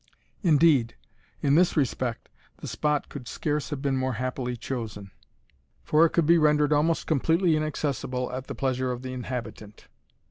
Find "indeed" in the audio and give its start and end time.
0.41-0.95